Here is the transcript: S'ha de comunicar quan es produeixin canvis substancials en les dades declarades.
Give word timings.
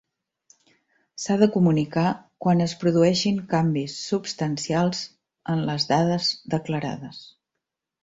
S'ha 1.23 1.35
de 1.41 1.47
comunicar 1.55 2.05
quan 2.45 2.65
es 2.67 2.73
produeixin 2.85 3.39
canvis 3.53 4.01
substancials 4.09 5.07
en 5.57 5.65
les 5.71 5.91
dades 5.97 6.35
declarades. 6.59 7.27